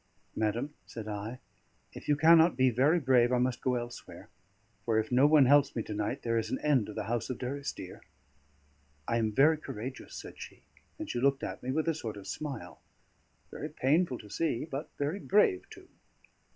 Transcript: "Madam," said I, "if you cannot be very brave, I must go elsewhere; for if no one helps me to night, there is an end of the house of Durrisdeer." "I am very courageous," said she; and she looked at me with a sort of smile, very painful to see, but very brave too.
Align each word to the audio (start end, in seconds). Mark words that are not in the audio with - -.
"Madam," 0.35 0.73
said 0.87 1.07
I, 1.07 1.37
"if 1.93 2.07
you 2.07 2.15
cannot 2.15 2.57
be 2.57 2.71
very 2.71 2.99
brave, 2.99 3.31
I 3.31 3.37
must 3.37 3.61
go 3.61 3.75
elsewhere; 3.75 4.29
for 4.83 4.97
if 4.97 5.11
no 5.11 5.27
one 5.27 5.45
helps 5.45 5.75
me 5.75 5.83
to 5.83 5.93
night, 5.93 6.23
there 6.23 6.39
is 6.39 6.49
an 6.49 6.57
end 6.63 6.89
of 6.89 6.95
the 6.95 7.03
house 7.03 7.29
of 7.29 7.37
Durrisdeer." 7.37 8.01
"I 9.07 9.17
am 9.17 9.31
very 9.31 9.59
courageous," 9.59 10.15
said 10.15 10.41
she; 10.41 10.63
and 10.97 11.07
she 11.07 11.19
looked 11.19 11.43
at 11.43 11.61
me 11.61 11.71
with 11.71 11.87
a 11.87 11.93
sort 11.93 12.17
of 12.17 12.25
smile, 12.25 12.81
very 13.51 13.69
painful 13.69 14.17
to 14.17 14.29
see, 14.31 14.65
but 14.65 14.89
very 14.97 15.19
brave 15.19 15.69
too. 15.69 15.87